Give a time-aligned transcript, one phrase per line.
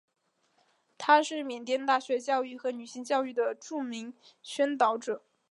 [0.97, 5.21] 他是缅甸大学教育和女性教育的著名宣导者。